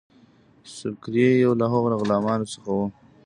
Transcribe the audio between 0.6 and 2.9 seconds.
سُبکري یو له هغو غلامانو څخه وو.